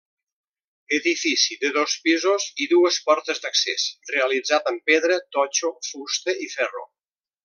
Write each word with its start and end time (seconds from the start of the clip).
Edifici 0.97 1.57
de 1.65 1.69
dos 1.75 1.97
pisos 2.07 2.47
i 2.65 2.67
dues 2.73 2.97
portes 3.09 3.43
d'accés 3.45 3.85
realitzat 4.15 4.73
amb 4.75 4.83
pedra, 4.93 5.23
totxo, 5.37 5.71
fusta 5.91 6.37
i 6.47 6.55
ferro. 6.59 6.87